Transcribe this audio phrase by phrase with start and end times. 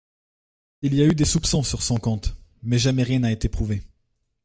[0.81, 3.83] il y a eu des soupçons sur son compte, mais jamais rien n’a été prouvé